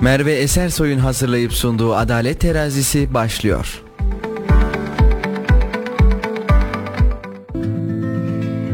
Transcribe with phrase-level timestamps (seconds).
[0.00, 3.82] Merve Esersoy'un hazırlayıp sunduğu Adalet Terazisi başlıyor.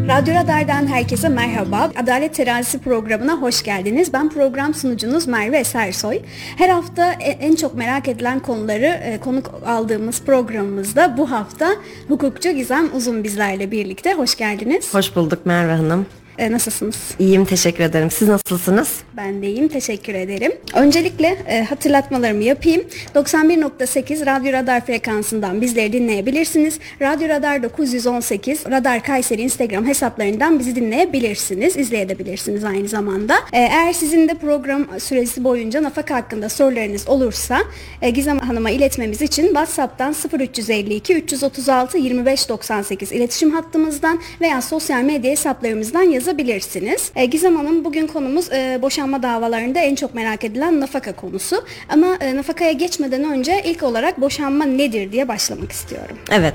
[0.08, 1.90] Radyo Radar'dan herkese merhaba.
[2.03, 4.12] Adalet Terazisi programına hoş geldiniz.
[4.12, 6.19] Ben program sunucunuz Merve Esersoy.
[6.56, 11.69] Her hafta e- en çok merak edilen konuları e, konuk aldığımız programımızda bu hafta
[12.08, 14.15] hukukçu Gizem Uzun bizlerle birlikte.
[14.15, 14.95] Hoş geldiniz.
[14.95, 16.06] Hoş bulduk Merve Hanım.
[16.38, 16.96] E, Nasılsınız?
[17.18, 18.10] İyiyim teşekkür ederim.
[18.10, 18.88] Siz nasılsınız?
[19.16, 19.68] Ben de iyiyim.
[19.68, 20.52] Teşekkür ederim.
[20.74, 22.82] Öncelikle e, hatırlatmalarımı yapayım.
[23.14, 26.78] 91.8 Radyo Radar frekansından bizleri dinleyebilirsiniz.
[27.02, 31.77] Radyo Radar 918 Radar Kayseri Instagram hesaplarından bizi dinleyebilirsiniz.
[31.77, 33.34] izleyebilirsiniz aynı zamanda.
[33.52, 37.58] E, eğer sizin de program süresi boyunca nafaka hakkında sorularınız olursa
[38.02, 46.02] e, Gizem Hanım'a iletmemiz için WhatsApp'tan 0352 336 2598 iletişim hattımızdan veya sosyal medya hesaplarımızdan
[46.26, 47.10] yazabilirsiniz.
[47.16, 51.64] E, Gizem Hanım bugün konumuz e, boşanma davalarında en çok merak edilen nafaka konusu.
[51.88, 56.18] Ama e, nafakaya geçmeden önce ilk olarak boşanma nedir diye başlamak istiyorum.
[56.30, 56.55] Evet.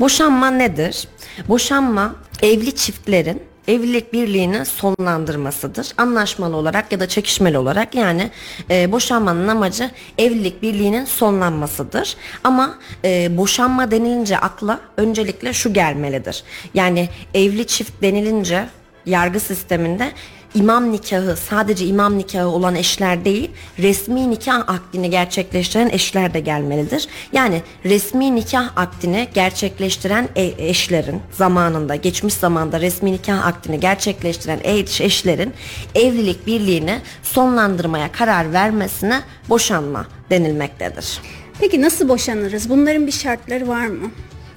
[0.00, 1.08] Boşanma nedir?
[1.48, 5.92] Boşanma evli çiftlerin evlilik birliğini sonlandırmasıdır.
[5.98, 8.30] Anlaşmalı olarak ya da çekişmeli olarak yani
[8.70, 12.16] e, boşanmanın amacı evlilik birliğinin sonlanmasıdır.
[12.44, 16.44] Ama e, boşanma denilince akla öncelikle şu gelmelidir.
[16.74, 18.66] Yani evli çift denilince
[19.10, 20.12] yargı sisteminde
[20.54, 27.08] imam nikahı sadece imam nikahı olan eşler değil resmi nikah akdini gerçekleştiren eşler de gelmelidir.
[27.32, 35.00] Yani resmi nikah akdini gerçekleştiren e- eşlerin zamanında geçmiş zamanda resmi nikah akdini gerçekleştiren eş-
[35.00, 35.52] eşlerin
[35.94, 41.18] evlilik birliğini sonlandırmaya karar vermesine boşanma denilmektedir.
[41.60, 42.68] Peki nasıl boşanırız?
[42.68, 44.10] Bunların bir şartları var mı?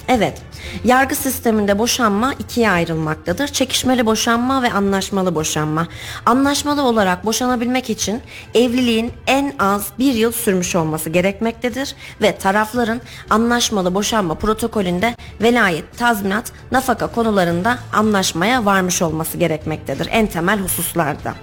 [0.08, 0.42] Evet,
[0.84, 3.48] yargı sisteminde boşanma ikiye ayrılmaktadır.
[3.48, 5.88] Çekişmeli boşanma ve anlaşmalı boşanma.
[6.26, 8.22] Anlaşmalı olarak boşanabilmek için
[8.54, 16.52] evliliğin en az bir yıl sürmüş olması gerekmektedir ve tarafların anlaşmalı boşanma protokolünde velayet, tazminat,
[16.72, 21.34] nafaka konularında anlaşmaya varmış olması gerekmektedir en temel hususlarda.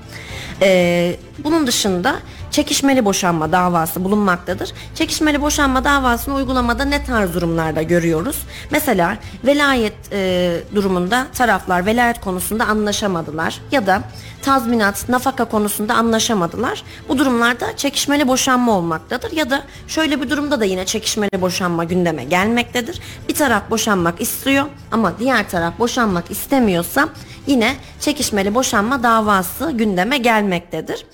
[0.62, 2.16] Ee, bunun dışında
[2.50, 4.72] çekişmeli boşanma davası bulunmaktadır.
[4.94, 8.37] Çekişmeli boşanma davasını uygulamada ne tarz durumlarda görüyoruz?
[8.71, 14.03] Mesela velayet e, durumunda taraflar velayet konusunda anlaşamadılar ya da
[14.43, 16.82] tazminat, nafaka konusunda anlaşamadılar.
[17.09, 22.25] Bu durumlarda çekişmeli boşanma olmaktadır ya da şöyle bir durumda da yine çekişmeli boşanma gündeme
[22.25, 23.00] gelmektedir.
[23.28, 27.09] Bir taraf boşanmak istiyor ama diğer taraf boşanmak istemiyorsa
[27.50, 31.06] yine çekişmeli boşanma davası gündeme gelmektedir.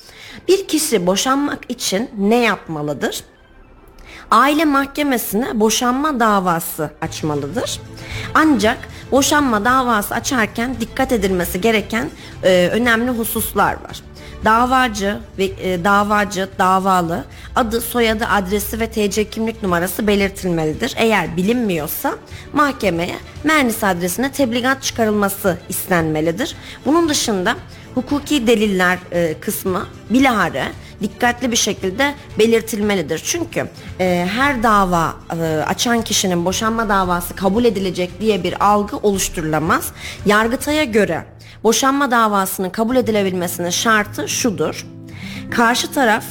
[0.49, 3.25] Bir kişi boşanmak için ne yapmalıdır?
[4.31, 7.81] Aile mahkemesine boşanma davası açmalıdır.
[8.35, 8.79] Ancak
[9.13, 12.11] boşanma davası açarken dikkat edilmesi gereken
[12.43, 14.03] e, önemli hususlar var.
[14.45, 17.25] Davacı ve e, davacı, davalı
[17.57, 20.95] adı, soyadı, adresi ve TC kimlik numarası belirtilmelidir.
[20.97, 22.15] Eğer bilinmiyorsa
[22.53, 26.57] mahkemeye mühendis adresine tebligat çıkarılması istenmelidir.
[26.87, 27.57] Bunun dışında
[27.97, 30.65] hukuki deliller e, kısmı bilahare
[31.03, 33.19] dikkatli bir şekilde belirtilmelidir.
[33.19, 33.69] Çünkü
[34.01, 39.93] e, her dava e, açan kişinin boşanma davası kabul edilecek diye bir algı oluşturulamaz.
[40.27, 41.25] Yargıtay'a göre
[41.65, 44.87] boşanma davasının kabul edilebilmesinin şartı şudur.
[45.51, 46.25] Karşı taraf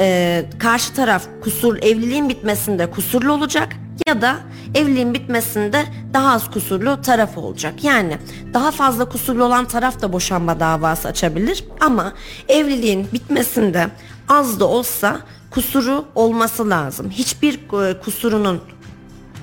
[0.00, 3.68] e, karşı taraf kusur evliliğin bitmesinde kusurlu olacak
[4.06, 4.36] ya da
[4.74, 7.84] evliliğin bitmesinde daha az kusurlu taraf olacak.
[7.84, 8.18] Yani
[8.54, 12.12] daha fazla kusurlu olan taraf da boşanma davası açabilir ama
[12.48, 13.88] evliliğin bitmesinde
[14.28, 17.10] az da olsa kusuru olması lazım.
[17.10, 18.60] Hiçbir e, kusurunun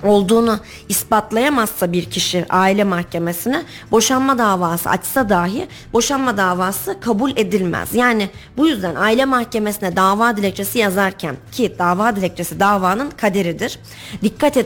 [0.04, 0.60] olduğunu
[0.90, 7.96] ispatlayamazsa bir kişi aile mahkemesine boşanma davası açsa dahi boşanma davası kabul edilmez.
[7.96, 13.80] Yani bu yüzden aile mahkemesine dava dilekçesi yazarken ki dava dilekçesi davanın kaderidir.
[14.24, 14.58] Dikkat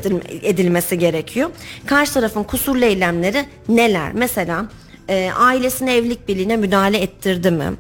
[0.42, 1.50] edilmesi gerekiyor.
[1.86, 4.12] Karşı tarafın kusurlu eylemleri neler?
[4.14, 4.66] Mesela
[5.09, 7.73] e, ailesine evlilik birliğine müdahale ettirdi mi?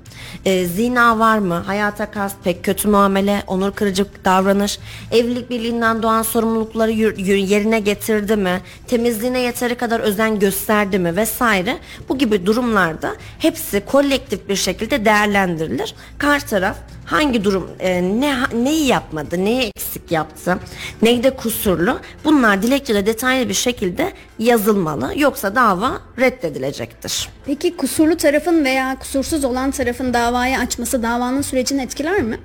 [0.45, 1.63] E, zina var mı?
[1.65, 4.79] Hayata kast, pek kötü muamele, onur kırıcı davranış,
[5.11, 8.61] evlilik birliğinden doğan sorumlulukları yerine getirdi mi?
[8.87, 11.15] Temizliğine yeteri kadar özen gösterdi mi?
[11.15, 11.77] Vesaire.
[12.09, 15.95] Bu gibi durumlarda hepsi kolektif bir şekilde değerlendirilir.
[16.17, 16.77] Karşı taraf
[17.07, 20.57] hangi durum e, ne neyi yapmadı, neyi eksik yaptı,
[21.01, 27.29] neyde kusurlu bunlar dilekçede detaylı bir şekilde yazılmalı yoksa dava reddedilecektir.
[27.45, 32.39] Peki kusurlu tarafın veya kusursuz olan tarafın davayı açması davanın sürecini etkiler mi?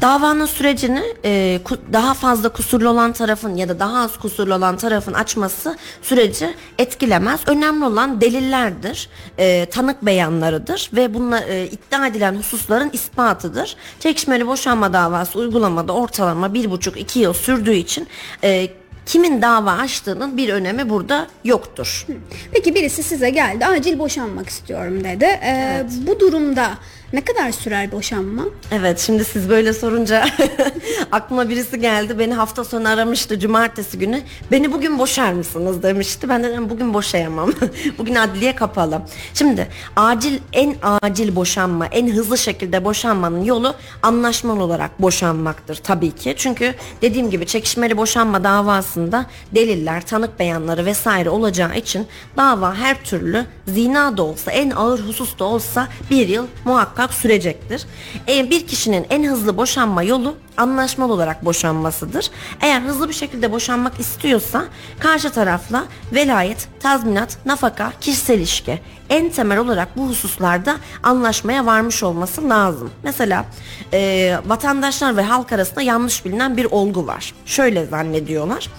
[0.00, 1.60] Davanın sürecini e,
[1.92, 7.40] daha fazla kusurlu olan tarafın ya da daha az kusurlu olan tarafın açması süreci etkilemez.
[7.46, 9.08] Önemli olan delillerdir,
[9.38, 13.76] e, tanık beyanlarıdır ve bunlar e, iddia edilen hususların ispatıdır.
[14.00, 18.06] Çekişmeli boşanma davası uygulamada ortalama bir buçuk iki yıl sürdüğü için
[18.44, 18.68] e,
[19.06, 22.06] kimin dava açtığının bir önemi burada yoktur.
[22.52, 25.24] Peki birisi size geldi acil boşanmak istiyorum dedi.
[25.24, 26.70] Ee, Bu durumda
[27.12, 28.42] ne kadar sürer boşanma?
[28.72, 30.26] Evet şimdi siz böyle sorunca
[31.12, 32.18] aklıma birisi geldi.
[32.18, 34.22] Beni hafta sonu aramıştı cumartesi günü.
[34.50, 36.28] Beni bugün boşar mısınız demişti.
[36.28, 37.52] Ben de dedim bugün boşayamam.
[37.98, 39.02] Bugün adliye kapalı.
[39.34, 46.34] Şimdi acil en acil boşanma en hızlı şekilde boşanmanın yolu anlaşmalı olarak boşanmaktır tabii ki.
[46.36, 52.06] Çünkü dediğim gibi çekişmeli boşanma davasında deliller tanık beyanları vesaire olacağı için
[52.36, 57.86] dava her türlü zina da olsa en ağır husus da olsa bir yıl muhakkak sürecektir.
[58.28, 62.30] E, bir kişinin en hızlı boşanma yolu anlaşmalı olarak boşanmasıdır.
[62.60, 64.64] Eğer hızlı bir şekilde boşanmak istiyorsa
[64.98, 72.48] karşı tarafla velayet, tazminat, nafaka, kişisel ilişki en temel olarak bu hususlarda anlaşmaya varmış olması
[72.48, 72.90] lazım.
[73.02, 73.44] Mesela
[73.92, 77.34] e, vatandaşlar ve halk arasında yanlış bilinen bir olgu var.
[77.46, 78.70] Şöyle zannediyorlar.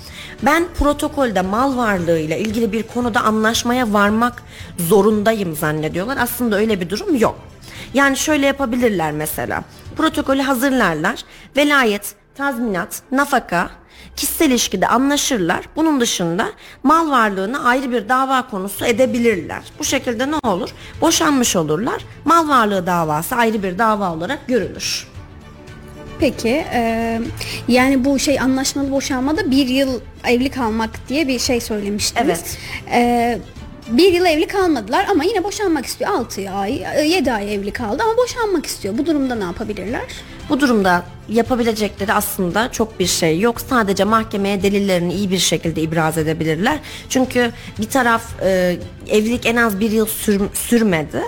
[0.44, 4.44] Ben protokolde mal varlığıyla ilgili bir konuda anlaşmaya varmak
[4.78, 6.18] zorundayım zannediyorlar.
[6.18, 7.47] Aslında öyle bir durum yok.
[7.94, 9.64] Yani şöyle yapabilirler mesela.
[9.98, 11.20] Protokolü hazırlarlar.
[11.56, 13.70] Velayet, tazminat, nafaka,
[14.16, 15.70] kişisel ilişkide anlaşırlar.
[15.76, 16.50] Bunun dışında
[16.84, 19.62] mal varlığını ayrı bir dava konusu edebilirler.
[19.80, 20.70] Bu şekilde ne olur?
[21.02, 22.06] Boşanmış olurlar.
[22.26, 25.08] Mal varlığı davası ayrı bir dava olarak görülür.
[26.20, 27.22] Peki e,
[27.68, 32.28] yani bu şey anlaşmalı boşanmada bir yıl evli kalmak diye bir şey söylemiştiniz.
[32.28, 32.58] Evet.
[32.92, 33.40] E,
[33.90, 36.12] bir yıl evli kalmadılar ama yine boşanmak istiyor.
[36.12, 36.82] 6 ay,
[37.12, 38.98] 7 ay evli kaldı ama boşanmak istiyor.
[38.98, 40.02] Bu durumda ne yapabilirler?
[40.50, 43.62] Bu durumda yapabilecekleri aslında çok bir şey yok.
[43.62, 46.80] Sadece mahkemeye delillerini iyi bir şekilde ibraz edebilirler.
[47.10, 48.78] Çünkü bir taraf e,
[49.10, 51.22] evlilik en az bir yıl sür- sürmedi.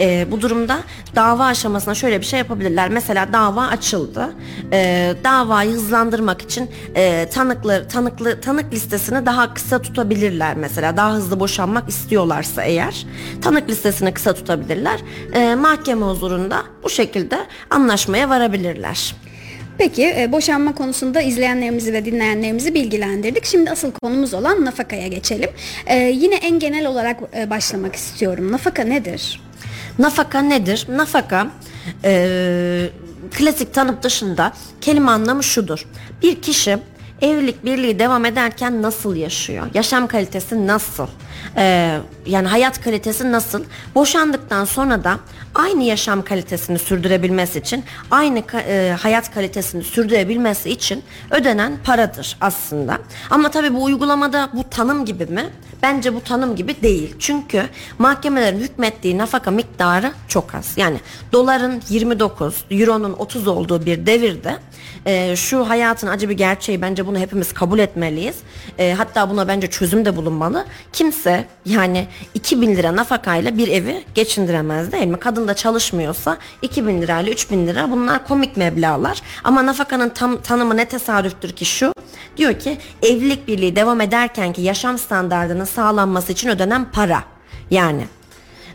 [0.00, 0.78] E, bu durumda
[1.16, 2.88] dava aşamasına şöyle bir şey yapabilirler.
[2.88, 4.28] Mesela dava açıldı.
[4.72, 10.96] E, davayı hızlandırmak için e, tanıkları tanıklı tanık listesini daha kısa tutabilirler mesela.
[10.96, 13.06] Daha hızlı boşanmak istiyorlarsa eğer
[13.42, 15.00] tanık listesini kısa tutabilirler.
[15.34, 17.38] E, mahkeme huzurunda bu şekilde
[17.70, 19.14] anlaşmaya varabilirler.
[19.78, 23.44] Peki e, boşanma konusunda izleyenlerimizi ve dinleyenlerimizi bilgilendirdik.
[23.44, 25.50] Şimdi asıl konumuz olan nafakaya geçelim.
[25.86, 28.52] E, yine en genel olarak e, başlamak istiyorum.
[28.52, 29.40] Nafaka nedir?
[29.98, 30.86] Nafaka nedir?
[30.88, 31.46] Nafaka
[32.04, 32.90] eee,
[33.30, 35.86] klasik tanım dışında kelime anlamı şudur.
[36.22, 36.78] Bir kişi
[37.20, 39.66] evlilik birliği devam ederken nasıl yaşıyor?
[39.74, 41.06] Yaşam kalitesi nasıl?
[41.56, 43.64] Eee, yani hayat kalitesi nasıl?
[43.94, 45.16] Boşandıktan sonra da
[45.54, 52.98] aynı yaşam kalitesini sürdürebilmesi için, aynı eee, hayat kalitesini sürdürebilmesi için ödenen paradır aslında.
[53.30, 55.46] Ama tabii bu uygulamada bu tanım gibi mi?
[55.82, 57.14] Bence bu tanım gibi değil.
[57.18, 57.62] Çünkü
[57.98, 60.72] mahkemelerin hükmettiği nafaka miktarı çok az.
[60.76, 61.00] Yani
[61.32, 64.56] doların 29, euronun 30 olduğu bir devirde
[65.06, 68.36] e, şu hayatın acı bir gerçeği bence bunu hepimiz kabul etmeliyiz.
[68.78, 70.66] E, hatta buna bence çözüm de bulunmalı.
[70.92, 75.18] Kimse yani 2000 lira nafakayla bir evi geçindiremez değil mi?
[75.18, 79.22] Kadın da çalışmıyorsa 2000 lirayla 3000 lira bunlar komik meblağlar.
[79.44, 81.92] Ama nafakanın tam tanımı ne tesadüftür ki şu.
[82.36, 87.24] Diyor ki evlilik birliği devam ederken ki yaşam standartının sağlanması için ödenen para.
[87.70, 88.04] Yani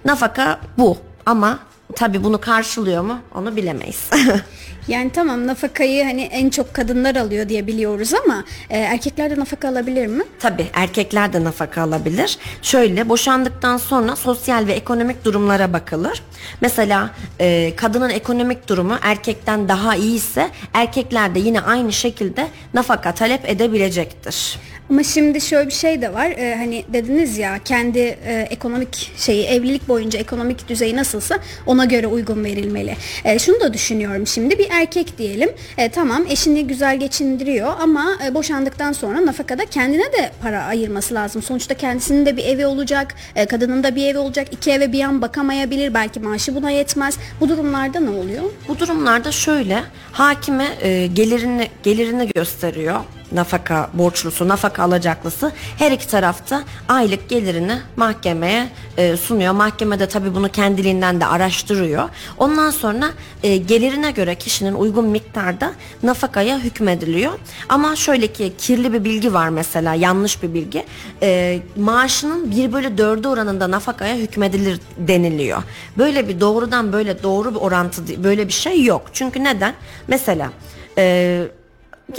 [0.05, 1.59] nafaka bu ama
[1.95, 4.09] tabi bunu karşılıyor mu onu bilemeyiz.
[4.87, 9.69] Yani tamam nafakayı hani en çok kadınlar alıyor diye biliyoruz ama e, erkekler de nafaka
[9.69, 10.23] alabilir mi?
[10.39, 12.37] Tabi erkekler de nafaka alabilir.
[12.61, 16.23] Şöyle boşandıktan sonra sosyal ve ekonomik durumlara bakılır.
[16.61, 17.09] Mesela
[17.39, 23.49] e, kadının ekonomik durumu erkekten daha iyi ise erkekler de yine aynı şekilde nafaka talep
[23.49, 24.59] edebilecektir.
[24.89, 26.29] Ama şimdi şöyle bir şey de var.
[26.29, 32.07] e, hani dediniz ya kendi e, ekonomik şeyi evlilik boyunca ekonomik düzeyi nasılsa ona göre
[32.07, 32.95] uygun verilmeli.
[33.25, 35.49] E, şunu da düşünüyorum şimdi bir erkek diyelim.
[35.77, 41.41] E, tamam eşini güzel geçindiriyor ama e, boşandıktan sonra nafakada kendine de para ayırması lazım.
[41.41, 44.47] Sonuçta kendisinin de bir evi olacak, e, kadının da bir evi olacak.
[44.51, 45.93] İki eve bir an bakamayabilir.
[45.93, 47.17] Belki maaşı buna yetmez.
[47.41, 48.43] Bu durumlarda ne oluyor?
[48.67, 52.99] Bu durumlarda şöyle hakime e, gelirini gelirini gösteriyor.
[53.33, 59.53] Nafaka borçlusu, nafaka alacaklısı her iki tarafta aylık gelirini mahkemeye e, sunuyor.
[59.53, 62.09] Mahkemede tabii bunu kendiliğinden de araştırıyor.
[62.37, 63.09] Ondan sonra
[63.43, 65.71] e, gelirine göre kişinin uygun miktarda
[66.03, 67.33] nafakaya hükmediliyor.
[67.69, 70.85] Ama şöyle ki kirli bir bilgi var mesela yanlış bir bilgi.
[71.21, 75.63] E, maaşının 1 bölü 4'ü oranında nafakaya hükmedilir deniliyor.
[75.97, 79.01] Böyle bir doğrudan böyle doğru bir orantı böyle bir şey yok.
[79.13, 79.73] Çünkü neden?
[80.07, 80.51] Mesela
[80.97, 81.43] e,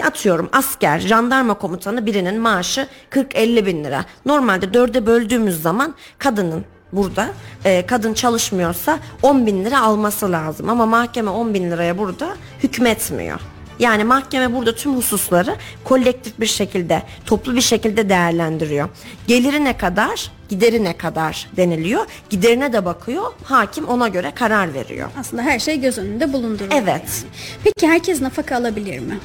[0.00, 4.04] atıyorum asker, jandarma komutanı birinin maaşı 40-50 bin lira.
[4.26, 7.28] Normalde dörde böldüğümüz zaman kadının burada
[7.64, 10.68] e, kadın çalışmıyorsa 10 bin lira alması lazım.
[10.68, 13.40] Ama mahkeme 10 bin liraya burada hükmetmiyor.
[13.78, 18.88] Yani mahkeme burada tüm hususları kolektif bir şekilde, toplu bir şekilde değerlendiriyor.
[19.26, 22.06] Geliri ne kadar, gideri ne kadar deniliyor.
[22.30, 25.08] Giderine de bakıyor, hakim ona göre karar veriyor.
[25.20, 26.82] Aslında her şey göz önünde bulunduruluyor.
[26.82, 26.86] Evet.
[27.22, 27.32] yani.
[27.64, 29.18] Peki herkes nafaka alabilir mi?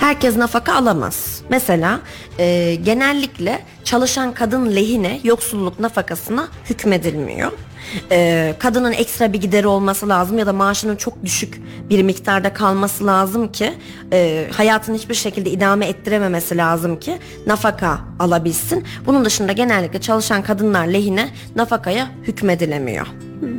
[0.00, 1.42] Herkes nafaka alamaz.
[1.48, 2.00] Mesela
[2.38, 7.52] e, genellikle çalışan kadın lehine yoksulluk nafakasına hükmedilmiyor.
[8.10, 13.06] E, kadının ekstra bir gideri olması lazım ya da maaşının çok düşük bir miktarda kalması
[13.06, 13.72] lazım ki
[14.12, 18.84] e, hayatını hiçbir şekilde idame ettirememesi lazım ki nafaka alabilsin.
[19.06, 23.06] Bunun dışında genellikle çalışan kadınlar lehine nafakaya hükmedilemiyor.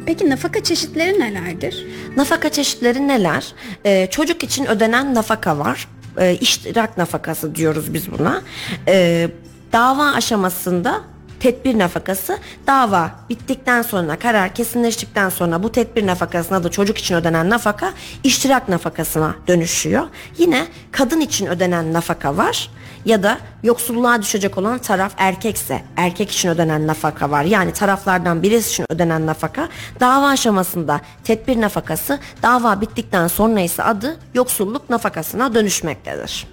[0.05, 1.87] Peki nafaka çeşitleri nelerdir?
[2.17, 3.53] Nafaka çeşitleri neler?
[3.85, 5.87] Ee, çocuk için ödenen nafaka var.
[6.19, 8.41] Ee, iştirak nafakası diyoruz biz buna.
[8.87, 9.29] Ee,
[9.73, 11.01] dava aşamasında
[11.39, 17.49] tedbir nafakası dava bittikten sonra karar kesinleştikten sonra bu tedbir nafakasına da çocuk için ödenen
[17.49, 20.07] nafaka iştirak nafakasına dönüşüyor.
[20.37, 22.69] Yine kadın için ödenen nafaka var
[23.05, 27.43] ya da yoksulluğa düşecek olan taraf erkekse erkek için ödenen nafaka var.
[27.43, 34.17] Yani taraflardan birisi için ödenen nafaka dava aşamasında tedbir nafakası dava bittikten sonra ise adı
[34.33, 36.47] yoksulluk nafakasına dönüşmektedir.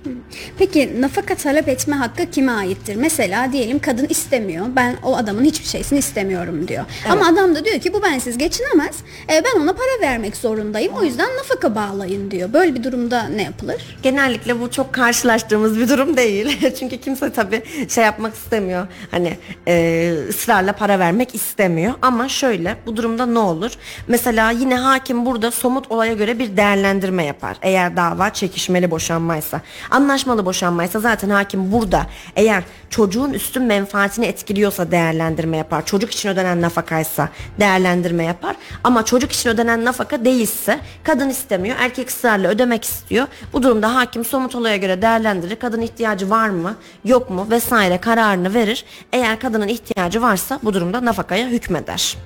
[0.58, 2.96] Peki nafaka talep etme hakkı kime aittir?
[2.96, 4.66] Mesela diyelim kadın istemiyor.
[4.76, 6.84] Ben o adamın hiçbir şeysini istemiyorum diyor.
[7.10, 8.96] Ama adam da diyor ki bu bensiz geçinemez.
[9.32, 10.92] E, ben ona para vermek zorundayım.
[10.92, 12.52] O yüzden nafaka bağlayın diyor.
[12.52, 13.96] Böyle bir durumda ne yapılır?
[14.02, 16.72] Genellikle bu çok karşılaştığımız bir durum değil.
[16.78, 18.86] Çünkü kimse tabii şey yapmak istemiyor.
[19.10, 19.36] Hani
[19.68, 21.94] e, ısrarla para vermek istemiyor.
[22.02, 23.72] Ama şöyle bu durumda ne olur?
[24.08, 27.56] Mesela yine hakim burada somut olaya göre bir değerlendirme yapar.
[27.62, 29.60] Eğer dava çekişmeli boşanmaysa.
[29.90, 35.86] Anlaşmalı boşanmaysa zaten hakim burada eğer çocuğun üstün menfaatini etkiliyorsa değerlendirme yapar.
[35.86, 37.28] Çocuk için ödenen nafakaysa
[37.60, 38.56] değerlendirme yapar.
[38.84, 41.76] Ama çocuk için ödenen nafaka değilse kadın istemiyor.
[41.78, 43.26] Erkek ısrarla ödemek istiyor.
[43.52, 45.56] Bu durumda hakim somut olaya göre değerlendirir.
[45.56, 48.84] Kadın ihtiyacı var mı yok mu vesaire kararını verir.
[49.12, 52.16] Eğer kadının ihtiyacı varsa bu durumda nafakaya hükmeder.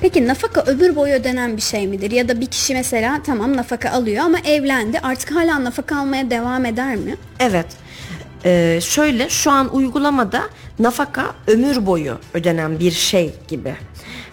[0.00, 2.10] Peki nafaka ömür boyu ödenen bir şey midir?
[2.10, 4.98] Ya da bir kişi mesela tamam nafaka alıyor ama evlendi.
[5.02, 7.16] Artık hala nafaka almaya devam eder mi?
[7.40, 7.66] Evet.
[8.44, 10.42] Ee, şöyle şu an uygulamada
[10.78, 13.74] nafaka ömür boyu ödenen bir şey gibi.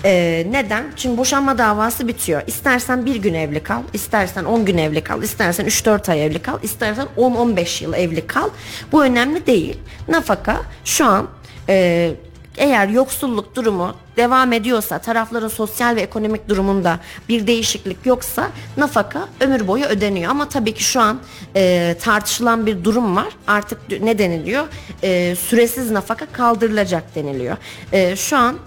[0.06, 0.86] Ee, neden?
[0.96, 2.42] Çünkü boşanma davası bitiyor.
[2.48, 6.64] İstersen bir gün evli kal, istersen 10 gün evli kal, istersen 3-4 ay evli kal,
[6.64, 8.50] istersen 10-15 yıl evli kal.
[8.92, 9.78] Bu önemli değil.
[10.08, 11.28] Nafaka şu an
[11.70, 12.12] e,
[12.58, 19.68] eğer yoksulluk durumu devam ediyorsa, tarafların sosyal ve ekonomik durumunda bir değişiklik yoksa nafaka ömür
[19.68, 20.32] boyu ödeniyor.
[20.32, 21.20] Ama tabii ki şu an
[21.56, 23.28] e, tartışılan bir durum var.
[23.48, 24.66] Artık ne deniliyor?
[25.04, 27.58] E, süresiz nafaka kaldırılacak deniliyor.
[27.92, 28.58] E, şu an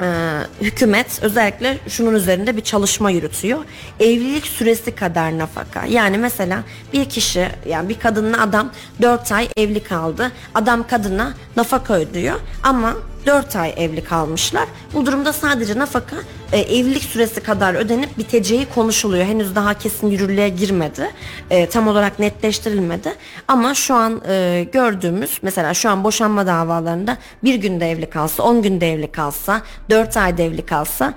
[0.00, 0.06] e,
[0.60, 3.58] hükümet özellikle şunun üzerinde bir çalışma yürütüyor.
[4.00, 5.86] Evlilik süresi kadar nafaka.
[5.86, 6.62] Yani mesela
[6.92, 10.32] bir kişi yani bir kadınla adam 4 ay evli kaldı.
[10.54, 12.94] Adam kadına nafaka ödüyor ama
[13.26, 14.68] 4 ay evli kalmışlar.
[14.94, 16.16] Bu durumda sadece nafaka
[16.52, 19.24] e, evlilik süresi kadar ödenip biteceği konuşuluyor.
[19.24, 21.10] Henüz daha kesin yürürlüğe girmedi.
[21.50, 23.12] E, tam olarak netleştirilmedi.
[23.48, 28.62] Ama şu an e, gördüğümüz mesela şu an boşanma davalarında bir günde evli kalsa, 10
[28.62, 31.14] günde evli kalsa, 4 ayda evli kalsa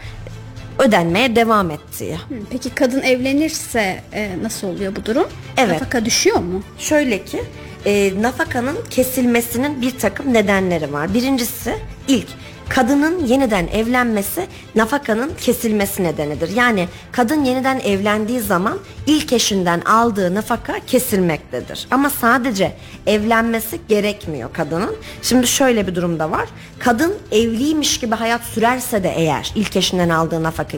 [0.80, 2.18] ödenmeye devam ettiği.
[2.50, 5.28] Peki kadın evlenirse e, nasıl oluyor bu durum?
[5.58, 5.74] Evet.
[5.74, 6.64] Nafaka düşüyor mu?
[6.80, 7.42] Şöyle ki
[7.88, 11.14] e, nafakanın kesilmesinin bir takım nedenleri var.
[11.14, 11.76] Birincisi
[12.08, 12.28] ilk
[12.70, 16.56] kadının yeniden evlenmesi nafakanın kesilmesi nedenidir.
[16.56, 21.88] Yani kadın yeniden evlendiği zaman ilk eşinden aldığı nafaka kesilmektedir.
[21.92, 22.74] Ama sadece
[23.06, 24.96] evlenmesi gerekmiyor kadının.
[25.22, 26.50] Şimdi şöyle bir durumda var.
[26.80, 30.78] Kadın evliymiş gibi hayat sürerse de eğer ilk eşinden aldığı nafaka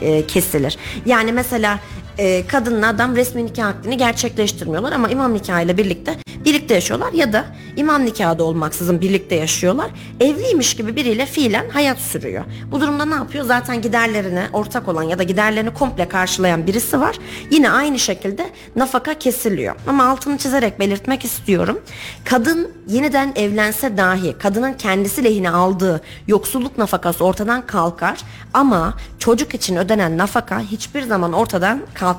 [0.00, 0.76] e, kesilir.
[1.06, 1.78] Yani mesela
[2.20, 7.44] e, kadınla adam resmi nikah akdini gerçekleştirmiyorlar ama imam nikahıyla birlikte birlikte yaşıyorlar ya da
[7.76, 9.90] imam nikahı olmaksızın birlikte yaşıyorlar.
[10.20, 12.44] Evliymiş gibi biriyle fiilen hayat sürüyor.
[12.70, 13.44] Bu durumda ne yapıyor?
[13.44, 17.16] Zaten giderlerine ortak olan ya da giderlerini komple karşılayan birisi var.
[17.50, 19.74] Yine aynı şekilde nafaka kesiliyor.
[19.86, 21.80] Ama altını çizerek belirtmek istiyorum.
[22.24, 28.20] Kadın yeniden evlense dahi kadının kendisi lehine aldığı yoksulluk nafakası ortadan kalkar
[28.54, 32.09] ama çocuk için ödenen nafaka hiçbir zaman ortadan kalkmaz.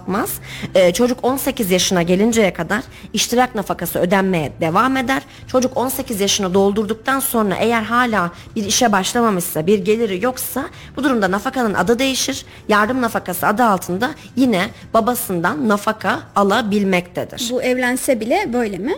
[0.75, 2.83] Ee, çocuk 18 yaşına gelinceye kadar
[3.13, 5.21] iştirak nafakası ödenmeye devam eder.
[5.48, 10.65] Çocuk 18 yaşını doldurduktan sonra eğer hala bir işe başlamamışsa, bir geliri yoksa
[10.98, 12.45] bu durumda nafakanın adı değişir.
[12.67, 17.50] Yardım nafakası adı altında yine babasından nafaka alabilmektedir.
[17.51, 18.93] Bu evlense bile böyle mi?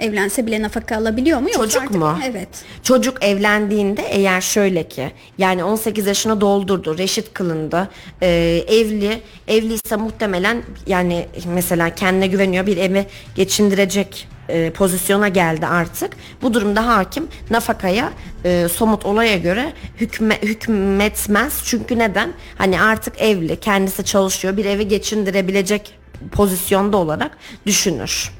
[0.00, 1.48] Evlense bile nafaka alabiliyor mu?
[1.48, 2.18] Yoksa Çocuk artık- mu?
[2.30, 2.48] Evet.
[2.82, 7.88] Çocuk evlendiğinde eğer şöyle ki yani 18 yaşını doldurdu, reşit kılındı,
[8.22, 8.28] e,
[8.68, 16.12] evli, evliyse muhtemelen yani mesela kendine güveniyor bir evi geçindirecek e, pozisyona geldi artık.
[16.42, 18.12] Bu durumda hakim nafakaya
[18.44, 21.62] e, somut olaya göre hükme, hükmetmez.
[21.64, 22.32] Çünkü neden?
[22.58, 25.94] Hani artık evli, kendisi çalışıyor, bir evi geçindirebilecek
[26.32, 28.32] pozisyonda olarak düşünür.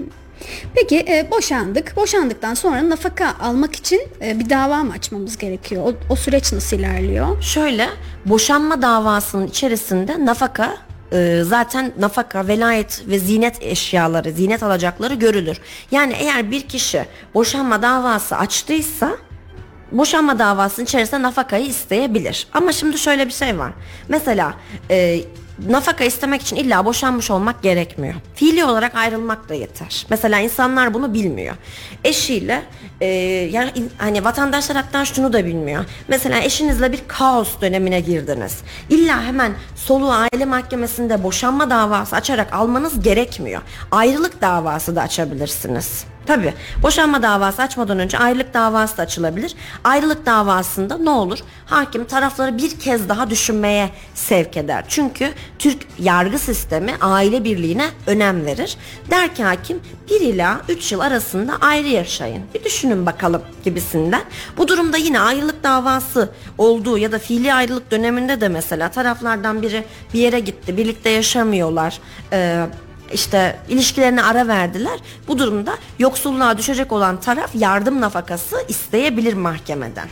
[0.74, 1.96] Peki e, boşandık.
[1.96, 5.82] Boşandıktan sonra nafaka almak için e, bir dava mı açmamız gerekiyor?
[5.84, 7.42] O, o süreç nasıl ilerliyor?
[7.42, 7.88] Şöyle
[8.26, 10.76] boşanma davasının içerisinde nafaka
[11.12, 15.58] e, zaten nafaka, velayet ve zinet eşyaları, zinet alacakları görülür.
[15.90, 17.04] Yani eğer bir kişi
[17.34, 19.10] boşanma davası açtıysa
[19.92, 22.46] boşanma davasının içerisinde nafakayı isteyebilir.
[22.52, 23.72] Ama şimdi şöyle bir şey var.
[24.08, 24.54] Mesela
[24.90, 25.20] e,
[25.68, 28.14] nafaka istemek için illa boşanmış olmak gerekmiyor.
[28.34, 30.06] Fiili olarak ayrılmak da yeter.
[30.10, 31.54] Mesela insanlar bunu bilmiyor.
[32.04, 32.62] Eşiyle
[33.00, 33.06] e,
[33.52, 35.84] yani hani vatandaşlar hatta şunu da bilmiyor.
[36.08, 38.58] Mesela eşinizle bir kaos dönemine girdiniz.
[38.90, 43.62] İlla hemen soluğu aile mahkemesinde boşanma davası açarak almanız gerekmiyor.
[43.90, 46.04] Ayrılık davası da açabilirsiniz.
[46.30, 49.54] Tabi boşanma davası açmadan önce ayrılık davası da açılabilir.
[49.84, 51.38] Ayrılık davasında ne olur?
[51.66, 54.84] Hakim tarafları bir kez daha düşünmeye sevk eder.
[54.88, 58.76] Çünkü Türk yargı sistemi aile birliğine önem verir.
[59.10, 62.42] Der ki hakim 1 ila 3 yıl arasında ayrı yaşayın.
[62.54, 64.22] Bir düşünün bakalım gibisinden.
[64.56, 69.84] Bu durumda yine ayrılık davası olduğu ya da fiili ayrılık döneminde de mesela taraflardan biri
[70.14, 70.76] bir yere gitti.
[70.76, 71.98] Birlikte yaşamıyorlar.
[72.32, 72.66] Ee,
[73.12, 74.98] işte ilişkilerine ara verdiler.
[75.28, 80.08] Bu durumda yoksulluğa düşecek olan taraf yardım nafakası isteyebilir mahkemeden.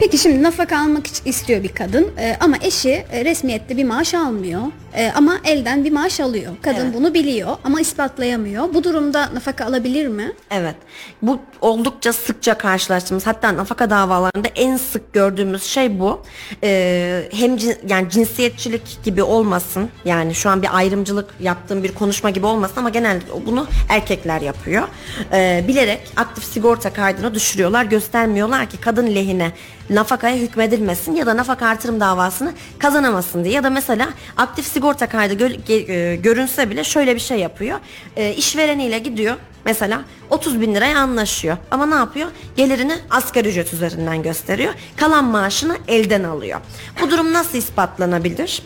[0.00, 4.62] Peki şimdi nafaka almak istiyor bir kadın e, ama eşi e, resmiyette bir maaş almıyor
[4.94, 6.52] E, ama elden bir maaş alıyor.
[6.62, 6.94] Kadın Evet.
[6.94, 8.74] bunu biliyor ama ispatlayamıyor.
[8.74, 10.32] Bu durumda nafaka alabilir mi?
[10.50, 10.74] Evet.
[11.22, 16.22] Bu oldukça sıkça karşılaştığımız hatta nafaka davalarında en sık gördüğümüz şey bu.
[16.62, 19.88] Ee, hem cin- yani cinsiyetçilik gibi olmasın.
[20.04, 24.88] Yani şu an bir ayrımcılık yaptığım bir konuşma gibi olmasın ama genellikle bunu erkekler yapıyor.
[25.32, 27.84] Ee, bilerek aktif sigorta kaydını düşürüyorlar.
[27.84, 29.52] Göstermiyorlar ki kadın lehine
[29.90, 33.54] nafakaya hükmedilmesin ya da nafaka artırım davasını kazanamasın diye.
[33.54, 37.78] Ya da mesela aktif sigorta kaydı gö- e, görünse bile şöyle bir şey yapıyor.
[38.16, 41.56] E, işvereniyle gidiyor mesela 30 bin liraya anlaşıyor.
[41.70, 42.28] Ama ne yapıyor?
[42.56, 44.74] Gelirini asgari ücret üzerinden gösteriyor.
[44.96, 46.60] Kalan maaşını elden alıyor.
[47.02, 48.62] Bu durum nasıl ispatlanabilir?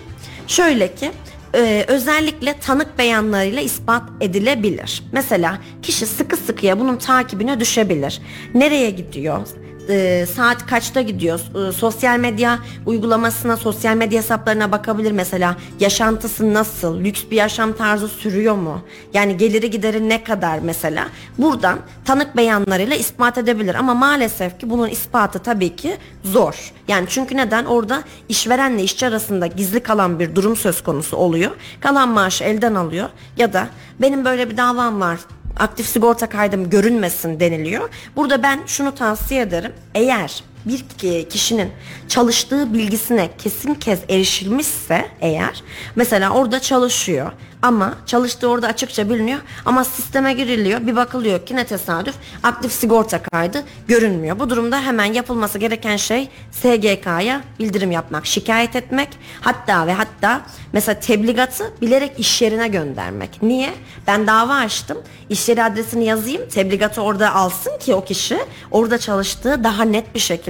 [0.47, 1.11] Şöyle ki
[1.55, 5.03] e, özellikle tanık beyanlarıyla ispat edilebilir.
[5.13, 8.21] Mesela kişi sıkı sıkıya bunun takibine düşebilir.
[8.55, 9.47] Nereye gidiyor?
[9.89, 11.69] E, saat kaçta gidiyor?
[11.69, 15.57] E, sosyal medya uygulamasına, sosyal medya hesaplarına bakabilir mesela.
[15.81, 17.01] Yaşantısı nasıl?
[17.01, 18.81] Lüks bir yaşam tarzı sürüyor mu?
[19.15, 21.09] Yani geliri gideri ne kadar mesela?
[21.39, 26.73] Buradan tanık beyanlarıyla ispat edebilir ama maalesef ki bunun ispatı tabii ki zor.
[26.89, 27.65] Yani çünkü neden?
[27.65, 31.51] Orada işverenle işçi arasında gizli kalan bir durum söz konusu oluyor.
[31.81, 33.69] Kalan maaşı elden alıyor ya da
[34.01, 35.19] benim böyle bir davam var
[35.57, 37.89] aktif sigorta kaydım görünmesin deniliyor.
[38.17, 39.73] Burada ben şunu tavsiye ederim.
[39.95, 41.71] Eğer bir ki- kişinin
[42.09, 45.63] çalıştığı bilgisine kesin kez erişilmişse eğer
[45.97, 51.67] mesela orada çalışıyor ama çalıştığı orada açıkça biliniyor ama sisteme giriliyor bir bakılıyor ki ne
[51.67, 54.39] tesadüf aktif sigorta kaydı görünmüyor.
[54.39, 59.09] Bu durumda hemen yapılması gereken şey SGK'ya bildirim yapmak, şikayet etmek
[59.41, 60.41] hatta ve hatta
[60.73, 63.43] mesela tebligatı bilerek iş yerine göndermek.
[63.43, 63.71] Niye?
[64.07, 68.39] Ben dava açtım iş yeri adresini yazayım tebligatı orada alsın ki o kişi
[68.71, 70.48] orada çalıştığı daha net bir şekilde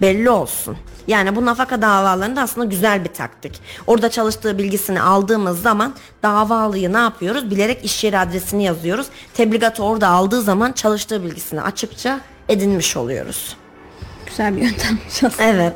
[0.00, 0.76] belli olsun.
[1.06, 3.60] Yani bu nafaka davalarında aslında güzel bir taktik.
[3.86, 7.50] Orada çalıştığı bilgisini aldığımız zaman davalıyı ne yapıyoruz?
[7.50, 9.06] Bilerek iş yeri adresini yazıyoruz.
[9.34, 13.56] Tebligatı orada aldığı zaman çalıştığı bilgisini açıkça edinmiş oluyoruz.
[14.36, 15.44] Güzel bir yöntemmiş aslında.
[15.48, 15.74] Evet.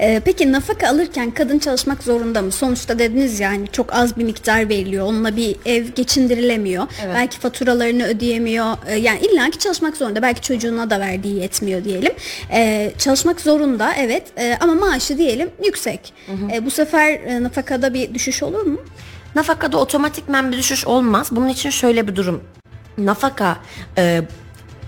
[0.00, 2.52] Ee, peki nafaka alırken kadın çalışmak zorunda mı?
[2.52, 5.06] Sonuçta dediniz yani çok az bir miktar veriliyor.
[5.06, 6.86] Onunla bir ev geçindirilemiyor.
[7.04, 7.14] Evet.
[7.14, 8.66] Belki faturalarını ödeyemiyor.
[8.86, 10.22] Ee, yani illaki çalışmak zorunda.
[10.22, 12.12] Belki çocuğuna da verdiği yetmiyor diyelim.
[12.52, 16.12] Ee, çalışmak zorunda evet Ee, ama maaşı diyelim yüksek.
[16.52, 18.80] Ee, bu sefer e, nafakada bir düşüş olur mu?
[19.34, 21.28] Nafakada otomatikmen bir düşüş olmaz.
[21.30, 22.42] Bunun için şöyle bir durum.
[22.98, 23.56] Nafaka
[23.98, 24.22] e,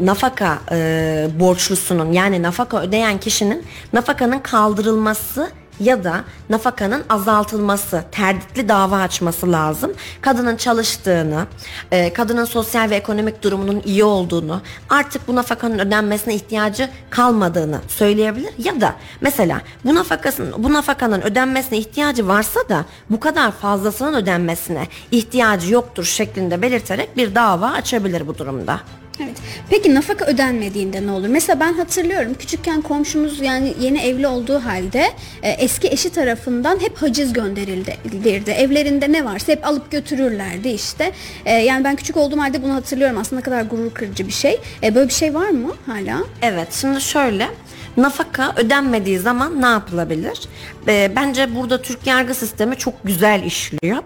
[0.01, 8.97] nafaka e, borçlusunun yani nafaka ödeyen kişinin nafakanın kaldırılması ya da nafakanın azaltılması, terditli dava
[8.97, 9.93] açması lazım.
[10.21, 11.47] Kadının çalıştığını,
[11.91, 18.53] e, kadının sosyal ve ekonomik durumunun iyi olduğunu, artık bu nafakanın ödenmesine ihtiyacı kalmadığını söyleyebilir
[18.59, 24.89] ya da mesela bu nafakasının bu nafakanın ödenmesine ihtiyacı varsa da bu kadar fazlasının ödenmesine
[25.11, 28.81] ihtiyacı yoktur şeklinde belirterek bir dava açabilir bu durumda.
[29.21, 29.37] Evet.
[29.71, 31.29] Peki nafaka ödenmediğinde ne olur?
[31.29, 35.05] Mesela ben hatırlıyorum küçükken komşumuz yani yeni evli olduğu halde
[35.43, 38.51] e, eski eşi tarafından hep haciz gönderilirdi.
[38.51, 41.13] Evlerinde ne varsa hep alıp götürürlerdi işte.
[41.45, 43.19] E, yani ben küçük olduğum halde bunu hatırlıyorum.
[43.19, 44.61] Aslında ne kadar gurur kırıcı bir şey.
[44.83, 46.25] E, böyle bir şey var mı hala?
[46.43, 47.49] Evet şimdi şöyle
[47.97, 50.41] nafaka ödenmediği zaman ne yapılabilir?
[50.89, 53.99] Ee, bence burada Türk yargı sistemi çok güzel işliyor.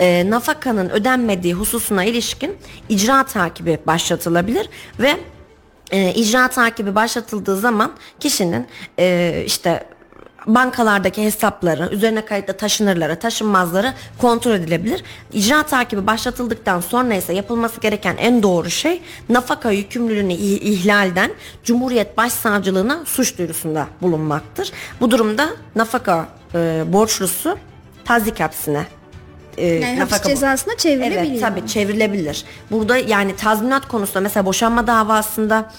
[0.00, 2.56] Ee, nafakanın ödenmediği hususuna ilişkin
[2.88, 4.68] icra takibi başlatılabilir
[5.00, 5.16] ve
[5.90, 8.66] e, icra takibi başlatıldığı zaman kişinin
[8.98, 9.84] e, işte
[10.54, 15.02] bankalardaki hesapları, üzerine kayıtlı taşınırları, taşınmazları kontrol edilebilir.
[15.32, 21.30] İcra takibi başlatıldıktan sonra ise yapılması gereken en doğru şey nafaka yükümlülüğünü ih- ihlalden
[21.64, 24.72] Cumhuriyet Başsavcılığına suç duyurusunda bulunmaktır.
[25.00, 27.58] Bu durumda nafaka e, borçlusu
[28.04, 28.86] tazik hapsine
[29.56, 31.22] e, Yani hapis nafaka- cezasına çevrilebiliyor.
[31.24, 32.44] Evet tabii çevrilebilir.
[32.70, 35.70] Burada yani tazminat konusunda mesela boşanma davasında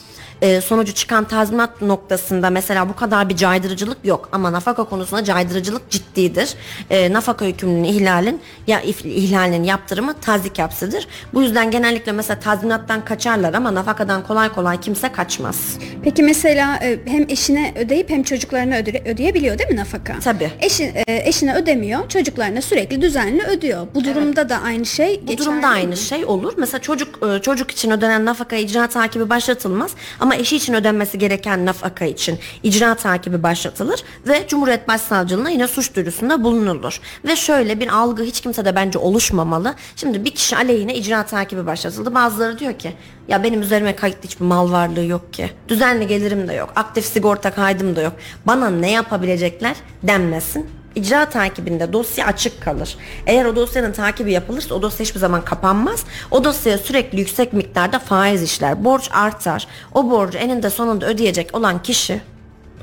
[0.41, 5.89] e, sonucu çıkan tazminat noktasında mesela bu kadar bir caydırıcılık yok ama nafaka konusunda caydırıcılık
[5.89, 6.54] ciddidir.
[6.89, 11.08] E, nafaka yükümlülüğünün ihlalin ya ihlalinin yaptırımı tazik hapsidir.
[11.34, 15.78] Bu yüzden genellikle mesela tazminattan kaçarlar ama nafakadan kolay kolay kimse kaçmaz.
[16.04, 20.19] Peki mesela e, hem eşine ödeyip hem çocuklarına öde- ödeyebiliyor değil mi nafaka?
[20.19, 20.52] Tabii.
[20.60, 23.88] Eşi, e, eşine ödemiyor, çocuklarına sürekli düzenli ödüyor.
[23.95, 25.73] Bu durumda da aynı şey Bu durumda mi?
[25.73, 26.54] aynı şey olur.
[26.58, 31.65] Mesela çocuk e, çocuk için ödenen nafaka icra takibi başlatılmaz ama eşi için ödenmesi gereken
[31.65, 36.99] nafaka için icra takibi başlatılır ve Cumhuriyet Başsavcılığına yine suç duyurusunda bulunulur.
[37.25, 39.75] Ve şöyle bir algı hiç kimse de bence oluşmamalı.
[39.95, 42.15] Şimdi bir kişi aleyhine icra takibi başlatıldı.
[42.15, 42.93] Bazıları diyor ki
[43.27, 45.51] ya benim üzerime kayıtlı hiçbir mal varlığı yok ki.
[45.67, 46.73] Düzenli gelirim de yok.
[46.75, 48.13] Aktif sigorta kaydım da yok.
[48.45, 50.78] Bana ne yapabilecekler denmesin.
[50.95, 52.97] İcra takibinde dosya açık kalır.
[53.28, 56.04] Eğer o dosyanın takibi yapılırsa o dosya hiçbir zaman kapanmaz.
[56.32, 58.86] O dosyaya sürekli yüksek miktarda faiz işler.
[58.86, 59.67] Borç artar.
[59.93, 62.21] O borcu eninde sonunda ödeyecek olan kişi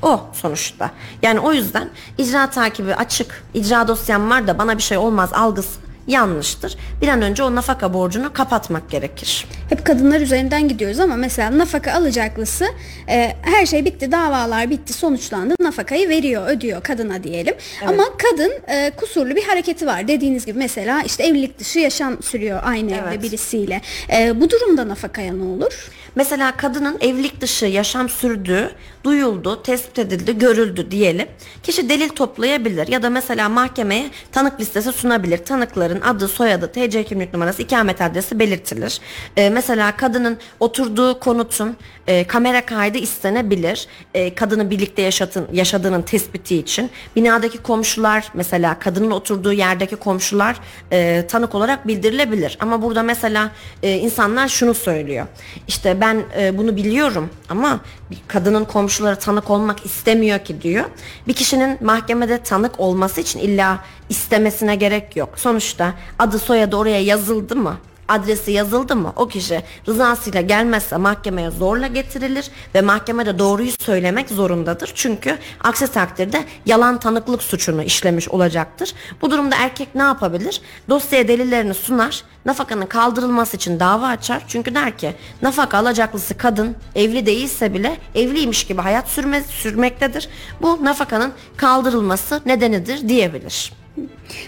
[0.01, 0.91] o sonuçta.
[1.21, 3.43] Yani o yüzden icra takibi açık.
[3.53, 6.77] İcra dosyam var da bana bir şey olmaz algısı yanlıştır.
[7.01, 9.45] Bir an önce o nafaka borcunu kapatmak gerekir.
[9.69, 12.65] Hep kadınlar üzerinden gidiyoruz ama mesela nafaka alacaklısı
[13.09, 15.53] e, her şey bitti, davalar bitti, sonuçlandı.
[15.59, 17.55] Nafakayı veriyor, ödüyor kadına diyelim.
[17.87, 20.07] Ama kadın e, kusurlu bir hareketi var.
[20.07, 23.23] Dediğiniz gibi mesela işte evlilik dışı yaşam sürüyor aynı evde Evet.
[23.23, 23.81] birisiyle.
[24.17, 25.89] E, bu durumda nafakaya ne olur?
[26.17, 28.71] Mesela kadının evlilik dışı yaşam sürdüğü
[29.03, 31.27] duyuldu, tespit edildi, görüldü diyelim.
[31.63, 35.37] Kişi delil toplayabilir ya da mesela mahkemeye tanık listesi sunabilir.
[35.37, 38.99] Tanıkların adı, soyadı, TC kimlik numarası, ikamet adresi belirtilir.
[39.37, 41.77] Ee, mesela kadının oturduğu konutun
[42.07, 43.87] e, kamera kaydı istenebilir.
[44.13, 46.89] E, kadını birlikte yaşatın, yaşadığının tespiti için.
[47.15, 50.59] Binadaki komşular mesela kadının oturduğu yerdeki komşular
[50.91, 52.57] e, tanık olarak bildirilebilir.
[52.59, 53.51] Ama burada mesela
[53.83, 55.27] e, insanlar şunu söylüyor.
[55.67, 57.79] İşte ben e, bunu biliyorum ama
[58.11, 60.85] bir kadının komşuları tanık olmak istemiyor ki diyor.
[61.27, 65.29] Bir kişinin mahkemede tanık olması için illa istemesine gerek yok.
[65.35, 67.77] Sonuçta adı soyadı oraya yazıldı mı?
[68.07, 74.91] adresi yazıldı mı o kişi rızasıyla gelmezse mahkemeye zorla getirilir ve mahkemede doğruyu söylemek zorundadır.
[74.95, 78.93] Çünkü aksi takdirde yalan tanıklık suçunu işlemiş olacaktır.
[79.21, 80.61] Bu durumda erkek ne yapabilir?
[80.89, 84.43] Dosyaya delillerini sunar, nafakanın kaldırılması için dava açar.
[84.47, 90.29] Çünkü der ki nafaka alacaklısı kadın evli değilse bile evliymiş gibi hayat sürme, sürmektedir.
[90.61, 93.73] Bu nafakanın kaldırılması nedenidir diyebilir.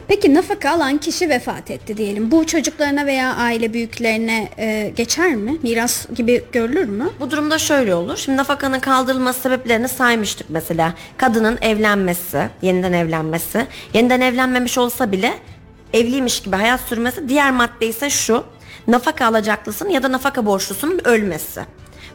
[0.07, 2.31] Peki nafaka alan kişi vefat etti diyelim.
[2.31, 5.57] Bu çocuklarına veya aile büyüklerine e, geçer mi?
[5.63, 7.09] Miras gibi görülür mü?
[7.19, 8.17] Bu durumda şöyle olur.
[8.17, 10.93] Şimdi nafakanın kaldırılması sebeplerini saymıştık mesela.
[11.17, 13.67] Kadının evlenmesi, yeniden evlenmesi.
[13.93, 15.33] Yeniden evlenmemiş olsa bile
[15.93, 17.30] evliymiş gibi hayat sürmesi.
[17.30, 18.43] Diğer madde ise şu.
[18.88, 21.62] Nafaka alacaklısının ya da nafaka borçlusunun ölmesi.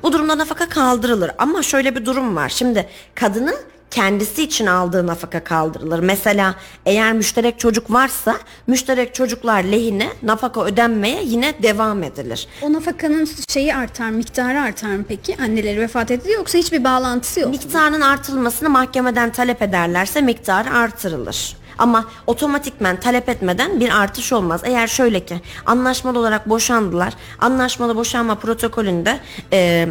[0.02, 2.48] Bu durumda nafaka kaldırılır ama şöyle bir durum var.
[2.48, 3.56] Şimdi kadının
[3.90, 5.98] kendisi için aldığı nafaka kaldırılır.
[5.98, 6.54] Mesela
[6.86, 12.48] eğer müşterek çocuk varsa müşterek çocuklar lehine nafaka ödenmeye yine devam edilir.
[12.62, 15.36] O nafakanın şeyi artar, miktarı artar mı peki?
[15.42, 17.50] Anneleri vefat etti yoksa hiçbir bağlantısı yok.
[17.50, 21.56] Miktarının artırılmasını mahkemeden talep ederlerse miktarı artırılır.
[21.78, 24.60] Ama otomatikmen talep etmeden bir artış olmaz.
[24.64, 27.12] Eğer şöyle ki anlaşmalı olarak boşandılar.
[27.38, 29.18] Anlaşmalı boşanma protokolünde
[29.52, 29.88] e,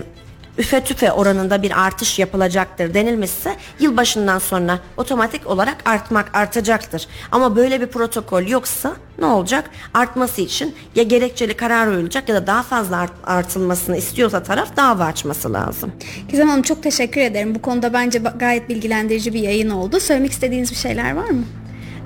[0.57, 7.07] üfe tüfe oranında bir artış yapılacaktır denilmişse yılbaşından sonra otomatik olarak artmak artacaktır.
[7.31, 9.69] Ama böyle bir protokol yoksa ne olacak?
[9.93, 15.03] Artması için ya gerekçeli karar uyulacak ya da daha fazla art- artılmasını istiyorsa taraf dava
[15.05, 15.91] açması lazım.
[16.29, 17.55] Gizem Hanım çok teşekkür ederim.
[17.55, 19.99] Bu konuda bence gayet bilgilendirici bir yayın oldu.
[19.99, 21.43] Söylemek istediğiniz bir şeyler var mı?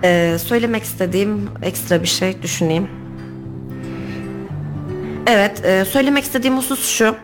[0.04, 2.90] Ee, söylemek istediğim ekstra bir şey düşüneyim.
[5.28, 7.16] Evet, e, söylemek istediğim husus şu.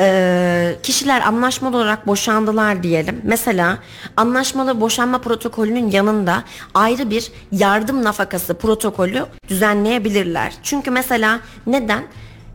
[0.00, 3.20] Ee, kişiler anlaşmalı olarak boşandılar diyelim.
[3.22, 3.78] Mesela
[4.16, 10.52] anlaşmalı boşanma protokolünün yanında ayrı bir yardım nafakası protokolü düzenleyebilirler.
[10.62, 12.04] Çünkü mesela neden?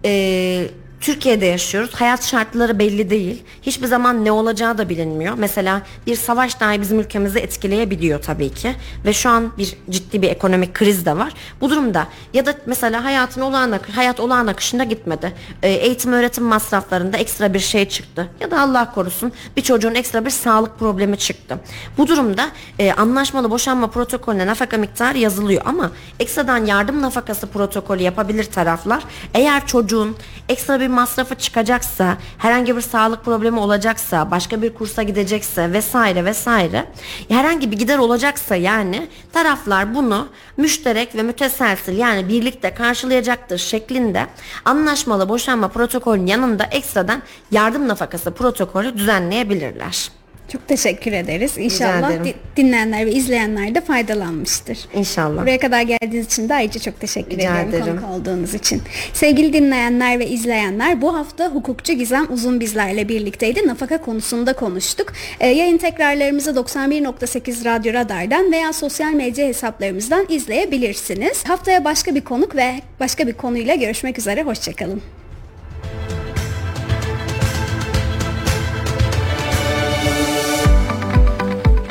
[0.06, 0.68] Ee,
[1.02, 1.94] Türkiye'de yaşıyoruz.
[1.94, 3.44] Hayat şartları belli değil.
[3.62, 5.34] Hiçbir zaman ne olacağı da bilinmiyor.
[5.38, 8.76] Mesela bir savaş dahi bizim ülkemizi etkileyebiliyor tabii ki.
[9.06, 11.34] Ve şu an bir ciddi bir ekonomik kriz de var.
[11.62, 15.34] Bu durumda ya da mesela hayatın olağan akış, hayat olağan akışında gitmedi.
[15.64, 18.30] Ee, eğitim öğretim masraflarında ekstra bir şey çıktı.
[18.40, 21.60] Ya da Allah korusun bir çocuğun ekstra bir sağlık problemi çıktı.
[21.98, 22.48] Bu durumda
[22.80, 29.04] e, anlaşmalı boşanma protokolüne nafaka miktarı yazılıyor ama ekstradan yardım nafakası protokolü yapabilir taraflar.
[29.34, 30.16] Eğer çocuğun
[30.50, 36.86] ekstra bir masrafı çıkacaksa, herhangi bir sağlık problemi olacaksa, başka bir kursa gidecekse vesaire vesaire
[37.30, 44.28] herhangi bir gider olacaksa yani taraflar bunu müşterek ve müteselsil yani birlikte karşılayacaktır şeklinde
[44.66, 47.22] anlaşmalı boşanma protokolünün yanında ekstradan
[47.52, 50.12] yardım nafakası protokolü düzenleyebilirler.
[50.52, 51.58] Çok teşekkür ederiz.
[51.58, 54.78] İnşallah di- dinleyenler ve izleyenler de faydalanmıştır.
[54.94, 55.42] İnşallah.
[55.42, 58.02] Buraya kadar geldiğiniz için de ayrıca çok teşekkür Rica ediyorum ederim.
[58.02, 58.82] konuk olduğunuz için.
[59.14, 63.68] Sevgili dinleyenler ve izleyenler bu hafta hukukçu Gizem Uzun bizlerle birlikteydi.
[63.68, 65.14] Nafaka konusunda konuştuk.
[65.40, 71.44] Ee, yayın tekrarlarımızı 91.8 Radyo Radar'dan veya sosyal medya hesaplarımızdan izleyebilirsiniz.
[71.48, 74.44] Haftaya başka bir konuk ve başka bir konuyla görüşmek üzere.
[74.44, 75.02] Hoşçakalın.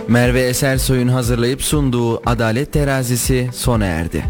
[0.09, 4.25] Merve Esersoy'un hazırlayıp sunduğu Adalet Terazisi sona erdi.